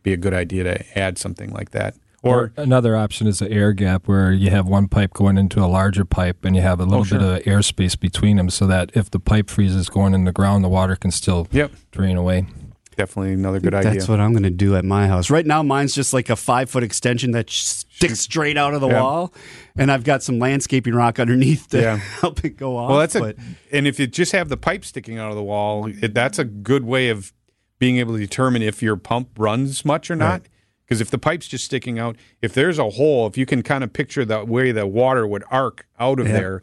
[0.02, 1.94] be a good idea to add something like that.
[2.24, 5.66] Or another option is an air gap where you have one pipe going into a
[5.66, 7.18] larger pipe and you have a little Oh, sure.
[7.18, 10.62] bit of airspace between them so that if the pipe freezes going in the ground,
[10.62, 11.72] the water can still Yep.
[11.90, 12.46] drain away.
[12.96, 13.92] Definitely another good idea.
[13.92, 15.30] That's what I'm going to do at my house.
[15.30, 18.88] Right now, mine's just like a five foot extension that sticks straight out of the
[18.88, 19.00] Yeah.
[19.02, 19.32] wall,
[19.76, 21.96] and I've got some landscaping rock underneath to Yeah.
[22.20, 22.90] help it go off.
[22.90, 23.34] Well, that's a,
[23.70, 26.44] and if you just have the pipe sticking out of the wall, it, that's a
[26.44, 27.32] good way of
[27.78, 30.42] being able to determine if your pump runs much or not.
[30.84, 33.82] Because if the pipe's just sticking out, if there's a hole, if you can kind
[33.82, 36.32] of picture the way the water would arc out of Yeah.
[36.34, 36.62] there,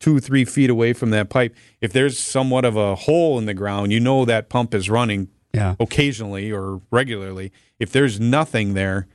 [0.00, 3.54] two three feet away from that pipe, if there's somewhat of a hole in the
[3.54, 7.52] ground, you know that pump is running yeah, occasionally or regularly.
[7.78, 9.06] If there's nothing there,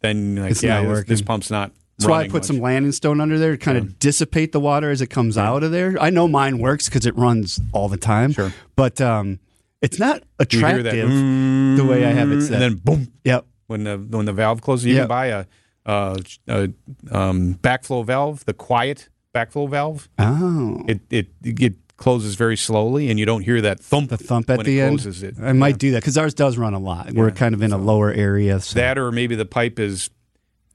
[0.00, 1.72] then like It's yeah, not this, this pump's not.
[1.98, 2.44] that's why I put much.
[2.44, 5.62] some landing stone under there to kind of dissipate the water as it comes out
[5.62, 5.96] of there.
[6.00, 8.32] I know mine works because it runs all the time.
[8.32, 8.52] Sure.
[8.76, 9.38] but um,
[9.82, 12.54] it's not attractive that, the way I have it set.
[12.54, 13.46] and then boom, yep.
[13.66, 14.86] when the when the valve closes.
[14.86, 15.02] You Yep.
[15.02, 15.44] can buy a,
[15.86, 16.62] a, a
[17.16, 20.08] um, backflow valve, the quiet backflow valve.
[20.18, 24.08] Oh, It it it closes very slowly, and you don't hear that thump.
[24.08, 24.98] the thump at when the it end.
[25.00, 25.34] Closes it.
[25.42, 27.12] I might do that because ours does run a lot.
[27.12, 28.60] We're kind of in a lower area.
[28.60, 28.78] So.
[28.78, 30.08] that, or maybe the pipe is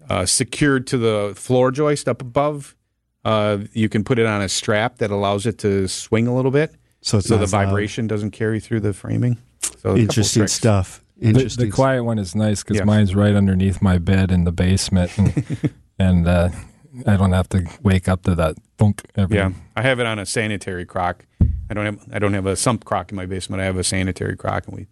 [0.10, 2.76] uh, secured to the floor joist up above.
[3.26, 6.52] Uh, you can put it on a strap that allows it to swing a little
[6.52, 7.66] bit, so it's so the as loud.
[7.68, 9.38] vibration doesn't carry through the framing.
[9.62, 11.02] So a couple Interesting stuff.
[11.18, 11.66] The, Interesting.
[11.68, 12.84] the quiet one is nice because Yeah.
[12.84, 16.50] mine's right underneath my bed in the basement, and, and uh,
[17.08, 19.38] I don't have to wake up to that thunk every.
[19.38, 21.26] Yeah, I have it on a sanitary crock.
[21.70, 23.62] I don't have I don't have a sump crock in my basement.
[23.62, 24.88] I have a sanitary crock, and we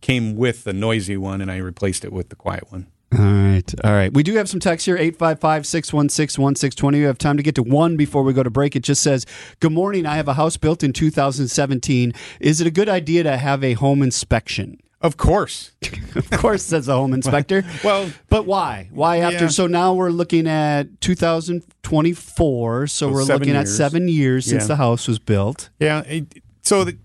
[0.00, 2.86] came with the noisy one, and I replaced it with the quiet one.
[3.18, 3.74] All right.
[3.82, 4.12] All right.
[4.12, 6.98] We do have some text here 855 616 1620.
[6.98, 8.76] We have time to get to one before we go to break.
[8.76, 9.26] It just says,
[9.58, 10.06] Good morning.
[10.06, 12.12] I have a house built in 2017.
[12.38, 14.78] Is it a good idea to have a home inspection?
[15.00, 15.72] Of course.
[16.14, 17.64] Of course, says the home inspector.
[17.84, 18.88] Well, But why?
[18.92, 19.44] Why after?
[19.44, 19.48] Yeah.
[19.50, 22.86] So now we're looking at 2024.
[22.86, 25.70] So, So we're looking at seven years since the house was built.
[25.78, 26.00] yeah.
[26.02, 26.98] It, so the,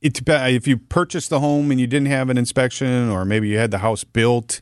[0.00, 3.48] it uh, if you purchased the home and you didn't have an inspection, or maybe
[3.48, 4.60] you had the house built,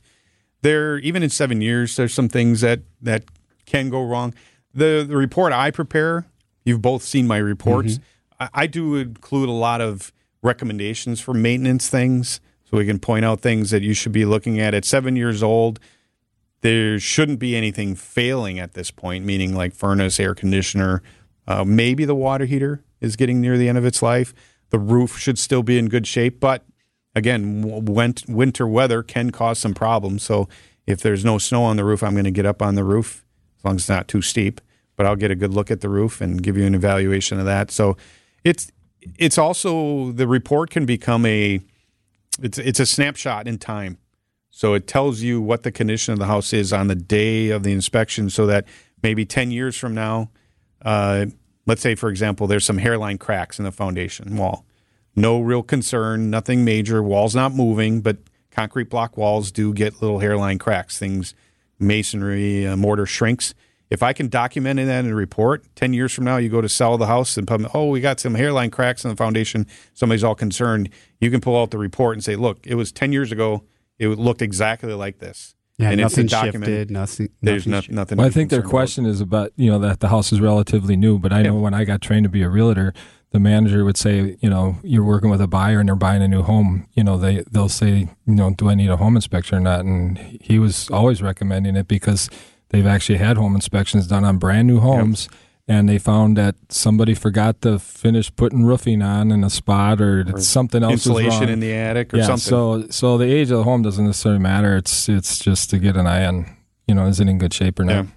[0.63, 3.25] there even in seven years, there's some things that that
[3.67, 4.33] can go wrong.
[4.73, 6.27] The the report I prepare,
[6.65, 7.95] you've both seen my reports.
[7.95, 8.45] Mm-hmm.
[8.45, 13.25] I, I do include a lot of recommendations for maintenance things, so we can point
[13.25, 15.79] out things that you should be looking at at seven years old.
[16.63, 21.03] There shouldn't be anything failing at this point, meaning like furnace, air conditioner,
[21.47, 24.33] uh, maybe the water heater is getting near the end of its life.
[24.71, 26.65] The roof should still be in good shape, but
[27.15, 30.23] again, winter weather can cause some problems.
[30.23, 30.49] So
[30.87, 33.25] if there's no snow on the roof, I'm going to get up on the roof
[33.59, 34.61] as long as it's not too steep.
[34.95, 37.47] But I'll get a good look at the roof and give you an evaluation of
[37.47, 37.71] that.
[37.71, 37.97] So
[38.45, 38.71] it's
[39.19, 41.61] it's also the report can become a
[42.41, 43.99] it's it's a snapshot in time.
[44.51, 47.63] So it tells you what the condition of the house is on the day of
[47.63, 48.67] the inspection, so that
[49.03, 50.31] maybe ten years from now,
[50.83, 51.27] uh,
[51.67, 54.67] let's say for example, there's some hairline cracks in the foundation wall.
[55.15, 57.03] No real concern, nothing major.
[57.03, 58.19] Walls not moving, but
[58.51, 60.99] concrete block walls do get little hairline cracks.
[60.99, 61.35] Things,
[61.79, 63.55] masonry, uh, mortar shrinks.
[63.93, 66.69] If I can document that in a report, 10 years from now, you go to
[66.69, 69.67] sell the house and, pub- oh, we got some hairline cracks in the foundation.
[69.95, 70.89] Somebody's all concerned.
[71.21, 73.65] You can pull out the report and say, look, it was 10 years ago.
[73.99, 75.55] It looked exactly like this.
[75.79, 76.91] Yeah, and nothing it's a shifted.
[76.91, 77.29] Nothing.
[77.41, 78.19] There's nothing no, nothing.
[78.19, 78.71] Well, I think their concerned about.
[78.71, 81.75] question is about you know that the house is relatively new, but I know when
[81.75, 82.93] I got trained to be a realtor,
[83.33, 86.29] the manager would say, you know, you're working with a buyer and they're buying a
[86.29, 86.87] new home.
[86.93, 89.81] You know, they they'll say, you know, do I need a home inspection or not?
[89.81, 92.29] And he was always recommending it because
[92.73, 95.29] they've actually had home inspections done on brand new homes.
[95.69, 100.25] And they found that somebody forgot to finish putting roofing on in a spot, or,
[100.25, 102.41] that something else insulation in the attic or yeah, something.
[102.41, 104.77] so so the age of the home doesn't necessarily matter.
[104.77, 106.47] It's it's just to get an eye on,
[106.89, 107.93] you know, is it in good shape or not.
[107.93, 108.11] Yeah.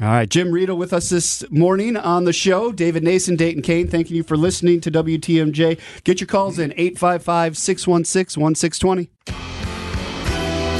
[0.00, 2.72] All right, Jim Riedel with us this morning on the show.
[2.72, 5.78] David Nason, Dayton Kane, thanking you for listening to WTMJ.
[6.04, 9.51] Get your calls in 855 616 1620.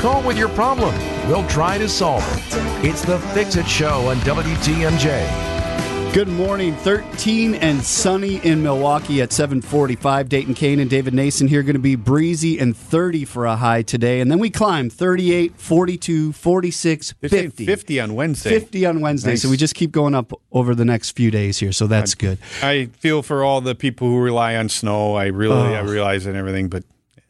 [0.02, 0.92] Call with your problem.
[1.28, 2.84] We'll try to solve it.
[2.84, 6.12] It's the Fix It Show on WTMJ.
[6.12, 6.74] Good morning.
[6.74, 10.28] 13 and sunny in Milwaukee at 745.
[10.28, 13.82] Dayton Kane and David Nason here going to be breezy and 30 for a high
[13.82, 14.20] today.
[14.20, 17.64] And then we climb 38, 42, 46, 50.
[17.64, 18.50] 50 on Wednesday.
[18.50, 19.30] 50 on Wednesday.
[19.30, 19.42] Nice.
[19.42, 21.70] So we just keep going up over the next few days here.
[21.70, 22.38] So that's good.
[22.60, 25.14] I feel for all the people who rely on snow.
[25.14, 26.82] I really, I realize and everything, but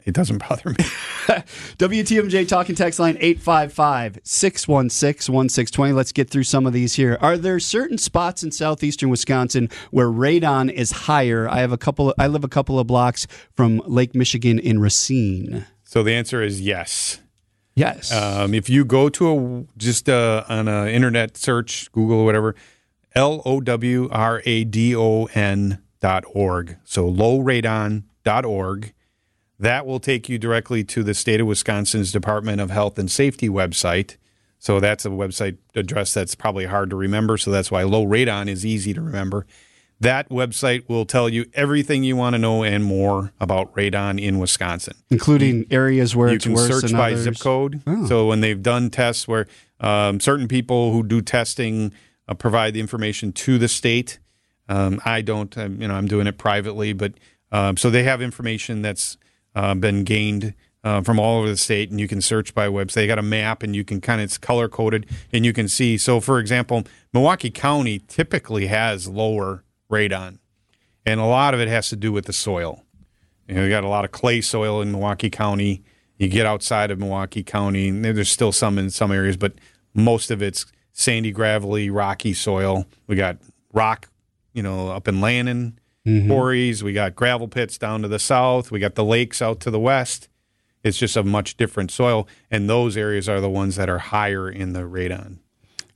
[0.05, 0.77] it doesn't bother me.
[1.79, 5.93] WTMJ talking text line 855 616 1620.
[5.93, 7.19] Let's get through some of these here.
[7.21, 11.49] Are there certain spots in southeastern Wisconsin where radon is higher?
[11.49, 15.67] I have a couple I live a couple of blocks from Lake Michigan in Racine.
[15.85, 17.21] So the answer is yes.
[17.75, 18.13] Yes.
[18.13, 22.55] Um, if you go to a just uh, on an internet search, Google or whatever,
[23.15, 26.77] L O W R A D O N dot org.
[26.85, 28.93] So lowradon dot org.
[29.63, 33.49] That will take you directly to the state of Wisconsin's Department of Health and Safety
[33.49, 34.17] website.
[34.59, 37.39] So that's a website address that's probably hard to remember.
[37.39, 39.47] So that's why low radon is easy to remember.
[40.01, 44.41] That website will tell you everything you want to know and more about radon in
[44.41, 47.23] Wisconsin including areas where you it's can worse search than by others.
[47.23, 47.83] zip code.
[47.87, 48.07] Oh.
[48.07, 49.47] So when they've done tests where
[49.79, 51.93] um, certain people who do testing
[52.27, 54.19] uh, provide the information to the state,
[54.69, 55.57] um, I don't.
[55.57, 57.13] um, you know, I'm doing it privately, but
[57.53, 59.19] um, so they have information that's
[59.55, 60.55] uh, been gained.
[60.85, 62.95] Uh, from all over the state, and you can search by website.
[62.95, 65.69] They got a map, and you can kind of it's color coded, and you can
[65.69, 65.97] see.
[65.97, 70.39] So, for example, Milwaukee County typically has lower radon,
[71.07, 72.83] and a lot of it has to do with the soil.
[73.47, 75.85] You know, we got a lot of clay soil in Milwaukee County.
[76.17, 79.53] You get outside of Milwaukee County, and there's still some in some areas, but
[79.95, 82.87] most of it's sandy, gravelly, rocky soil.
[83.07, 83.39] We got
[83.73, 84.09] rock,
[84.53, 86.29] you know, up in Lannon Mm-hmm.
[86.29, 86.83] quarries.
[86.83, 88.73] We got gravel pits down to the south.
[88.73, 90.29] We got the lakes out to the west.
[90.83, 94.51] It's just a much different soil, and those areas are the ones that are higher
[94.51, 95.39] in the radon.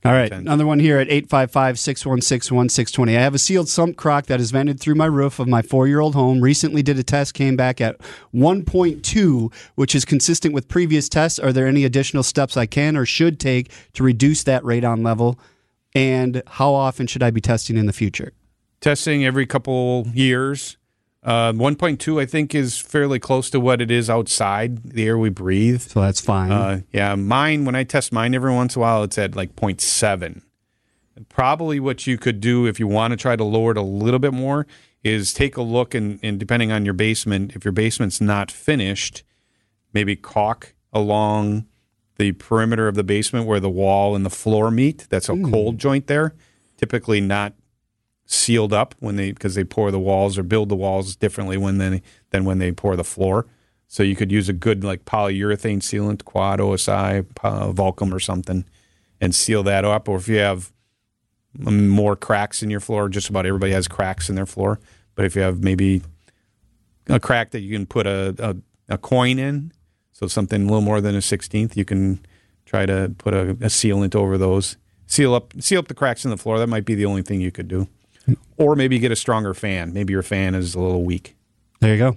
[0.05, 3.17] All right, another one here at 855 616 1620.
[3.17, 5.87] I have a sealed sump crock that is vented through my roof of my four
[5.87, 6.39] year old home.
[6.39, 7.97] Recently did a test, came back at
[8.33, 11.39] 1.2, which is consistent with previous tests.
[11.39, 15.37] Are there any additional steps I can or should take to reduce that radon level?
[15.93, 18.31] And how often should I be testing in the future?
[18.81, 20.77] Testing every couple years.
[21.23, 25.29] Uh, 1.2, I think, is fairly close to what it is outside the air we
[25.29, 25.81] breathe.
[25.81, 26.51] So that's fine.
[26.51, 29.55] Uh, yeah, mine, when I test mine every once in a while, it's at like
[29.55, 30.41] 0.7.
[31.27, 34.19] Probably what you could do if you want to try to lower it a little
[34.19, 34.67] bit more
[35.03, 39.23] is take a look and, and depending on your basement, if your basement's not finished,
[39.93, 41.65] maybe caulk along
[42.17, 45.07] the perimeter of the basement where the wall and the floor meet.
[45.09, 46.35] That's a cold joint there.
[46.77, 47.53] Typically not
[48.27, 51.77] sealed up when they because they pour the walls or build the walls differently when
[51.77, 53.47] they than when they pour the floor.
[53.87, 58.65] So you could use a good like polyurethane sealant, quad OSI, uh, Vulkem or something,
[59.21, 60.09] and seal that up.
[60.09, 60.73] Or if you have
[61.65, 64.79] um, more cracks in your floor, just about everybody has cracks in their floor.
[65.15, 66.01] But if you have maybe
[67.07, 69.71] a crack that you can put a, a, a coin in,
[70.11, 72.19] so something a little more than a sixteenth, you can
[72.65, 74.75] try to put a, a sealant over those.
[75.05, 76.59] Seal up seal up the cracks in the floor.
[76.59, 77.87] That might be the only thing you could do.
[78.57, 79.93] Or maybe get a stronger fan.
[79.93, 81.35] Maybe your fan is a little weak.
[81.79, 82.15] There you go.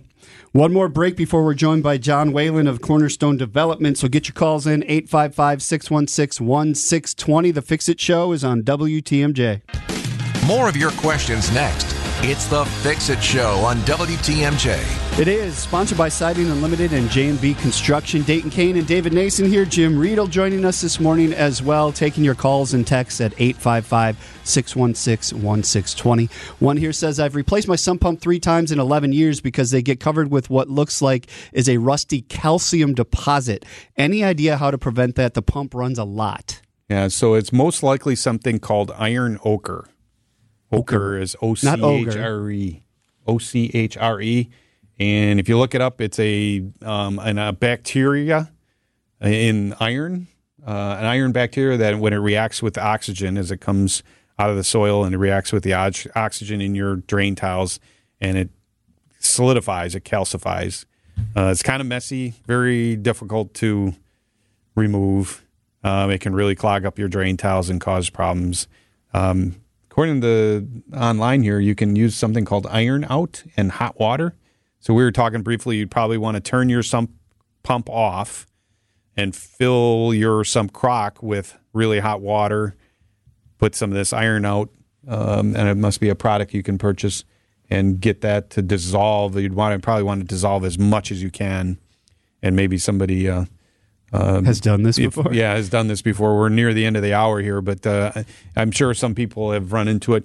[0.52, 3.96] One more break before we're joined by John Whalen of Cornerstone Development.
[3.96, 7.50] So get your calls in 855 616 1620.
[7.52, 9.62] The Fix It Show is on WTMJ.
[10.46, 11.99] More of your questions next.
[12.22, 15.18] It's the Fix It Show on WTMJ.
[15.18, 18.20] It is sponsored by Siding Unlimited and J&B Construction.
[18.24, 19.64] Dayton Kane and David Nason here.
[19.64, 26.30] Jim Riedel joining us this morning as well, taking your calls and texts at 855-616-1620.
[26.60, 29.80] One here says, I've replaced my sump pump three times in 11 years because they
[29.80, 33.64] get covered with what looks like is a rusty calcium deposit.
[33.96, 35.32] Any idea how to prevent that?
[35.32, 36.60] The pump runs a lot.
[36.90, 39.86] Yeah, so it's most likely something called iron ochre.
[40.72, 42.16] Ochre is O C H.
[42.16, 42.82] R E.
[43.26, 44.50] O C H R E.
[44.98, 48.52] And if you look it up, it's a um, an, a bacteria
[49.22, 50.28] in iron,
[50.66, 54.02] uh, an iron bacteria that when it reacts with oxygen as it comes
[54.38, 57.78] out of the soil and it reacts with the ox- oxygen in your drain tiles
[58.20, 58.50] and it
[59.18, 60.84] solidifies, it calcifies.
[61.36, 63.94] Uh, it's kind of messy, very difficult to
[64.74, 65.44] remove.
[65.84, 68.66] Um, it can really clog up your drain tiles and cause problems.
[69.12, 69.59] Um,
[70.00, 74.34] according to the online here, you can use something called iron out and hot water.
[74.78, 75.76] So we were talking briefly.
[75.76, 77.10] You'd probably want to turn your sump
[77.62, 78.46] pump off
[79.14, 82.76] and fill your sump crock with really hot water.
[83.58, 84.70] Put some of this iron out,
[85.06, 87.24] um, and it must be a product you can purchase
[87.68, 89.38] and get that to dissolve.
[89.38, 91.78] You'd want to probably want to dissolve as much as you can,
[92.42, 93.28] and maybe somebody.
[93.28, 93.44] Uh,
[94.12, 95.32] Has done this if- before.
[95.32, 96.36] yeah, has done this before.
[96.36, 98.24] We're near the end of the hour here, but uh,
[98.56, 100.24] I'm sure some people have run into it.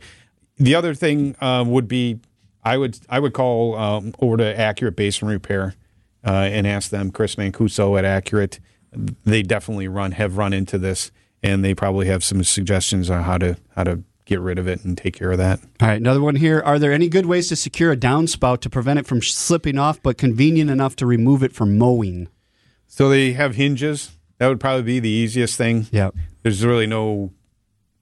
[0.58, 2.20] The other thing uh, would be
[2.64, 5.76] I would I would call um, over to Accurate Basement Repair
[6.26, 7.12] uh, and ask them.
[7.12, 8.60] Chris Mancuso at Accurate,
[9.24, 11.12] they definitely run have run into this,
[11.44, 14.84] and they probably have some suggestions on how to how to get rid of it
[14.84, 15.60] and take care of that.
[15.80, 16.60] All right, another one here.
[16.66, 20.02] Are there any good ways to secure a downspout to prevent it from slipping off,
[20.02, 22.28] but convenient enough to remove it from mowing?
[22.96, 24.12] So they have hinges.
[24.38, 25.88] That would probably be the easiest thing.
[25.92, 26.12] Yeah.
[26.44, 27.34] There's really no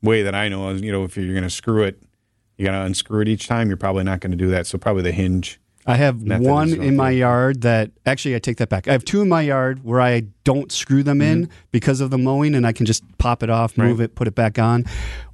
[0.04, 0.70] way that I know.
[0.72, 2.00] You know, if you're going to screw it,
[2.58, 3.70] you got to unscrew it each time.
[3.70, 4.68] You're probably not going to do that.
[4.68, 5.60] So probably the hinge.
[5.88, 8.88] I have Method one in my yard that actually I take that back.
[8.88, 12.18] I have two in my yard where I don't screw them in because of the
[12.20, 14.00] mowing and I can just pop it off, move Mm-hmm.
[14.00, 14.06] Right.
[14.06, 14.86] it, put it back on.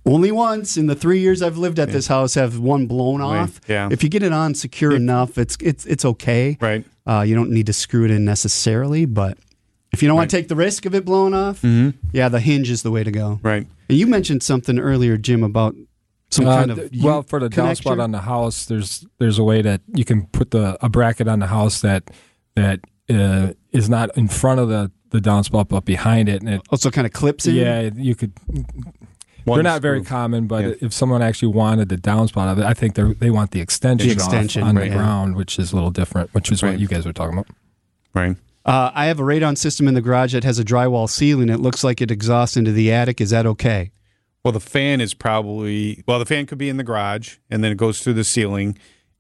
[0.05, 3.41] Only once in the 3 years I've lived at this house have one blown Right,
[3.41, 3.59] off.
[3.67, 3.89] yeah.
[3.91, 6.57] If you get it on secure enough, it's it's it's okay.
[6.61, 6.85] Right.
[7.05, 9.37] Uh, you don't need to screw it in necessarily, but
[9.91, 11.63] if you don't want to take the risk of it blowing off,
[12.12, 13.36] yeah, the hinge is the way to go.
[13.38, 13.47] Mm-hmm.
[13.47, 13.67] Right.
[13.89, 15.75] And you mentioned something earlier, Jim, about
[16.32, 17.82] some Uh, kind of th- well for the connector?
[17.82, 21.28] downspout on the house there's there's a way that you can put the a bracket
[21.28, 22.12] on the house that
[22.56, 26.62] that uh, is not in front of the the downspout but behind it and it
[26.69, 27.56] also kind of clips in.
[27.56, 28.32] yeah you could
[29.45, 30.73] One they're not very common but Yeah.
[30.82, 34.08] if someone actually wanted the downspout of it i think they they want the extension,
[34.08, 34.91] The extension, off on right.
[34.91, 36.73] the ground which is a little different which is Right.
[36.73, 37.47] what you guys were talking about
[38.13, 38.38] Right.
[38.69, 41.49] Uh, I have a radon system in the garage that has a drywall ceiling.
[41.49, 43.19] It looks like it exhausts into the attic.
[43.19, 43.89] Is that okay?
[44.43, 46.19] Well, the fan is probably well.
[46.19, 48.77] The fan could be in the garage, and then it goes through the ceiling.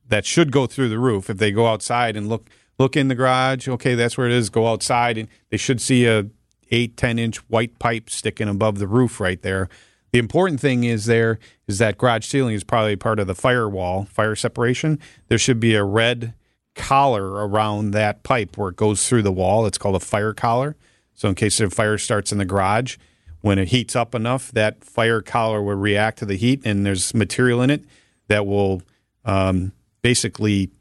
[0.07, 1.31] That should go through the roof.
[1.31, 4.51] If they go outside and look look in the garage, okay, that's where it is.
[4.51, 6.27] Go outside, and they should see a
[6.69, 9.67] eight ten inch white pipe sticking above the roof right there.
[10.11, 14.05] The important thing is there is that garage ceiling is probably part of the firewall,
[14.05, 14.99] fire separation.
[15.27, 16.35] There should be a red
[16.75, 19.65] collar around that pipe where it goes through the wall.
[19.65, 20.75] It's called a fire collar.
[21.13, 22.97] So in case a fire starts in the garage,
[23.41, 27.13] when it heats up enough, that fire collar will react to the heat, and there's
[27.13, 27.85] material in it
[28.27, 28.81] that will
[29.25, 30.71] um, basically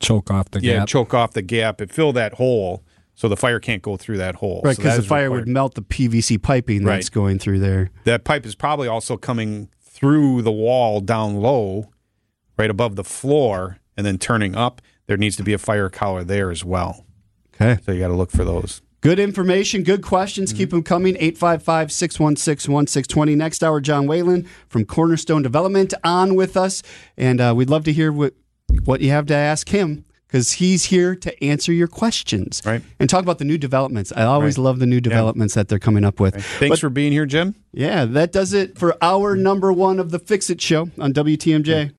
[0.00, 2.82] choke off the yeah gap choke off the gap and fill that hole,
[3.14, 4.60] so the fire can't go through that hole.
[4.64, 5.46] Right, because that the fire required.
[5.46, 7.90] would melt the PVC piping that's going through there.
[8.04, 11.90] that pipe is probably also coming through the wall down low,
[12.58, 14.80] right above the floor, and then turning up.
[15.06, 17.04] There needs to be a fire collar there as well.
[17.54, 17.80] Okay.
[17.84, 18.82] So you got to look for those.
[19.02, 20.52] Good information, good questions.
[20.52, 21.14] Keep them coming.
[21.16, 23.34] 855 616 1620.
[23.36, 26.82] Next hour, John Whalen from Cornerstone Development on with us.
[27.16, 28.34] And uh, we'd love to hear what,
[28.84, 32.60] what you have to ask him because he's here to answer your questions.
[32.66, 32.82] Right.
[32.98, 34.12] And talk about the new developments.
[34.16, 34.64] I always Right.
[34.64, 36.34] love the new developments that they're coming up with.
[36.34, 37.54] Thanks But- for being here, Jim.
[37.72, 41.92] Yeah, that does it for hour number one of the Fix It show on WTMJ.